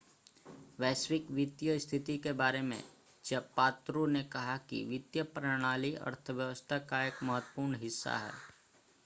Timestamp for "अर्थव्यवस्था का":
5.95-7.03